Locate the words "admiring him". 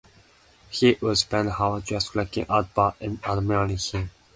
3.23-4.09